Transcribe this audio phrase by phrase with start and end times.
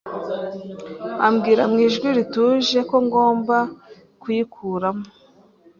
[1.27, 3.57] ambwira mu ijwi rituje ko ngomba
[4.21, 5.05] kuyikuramo.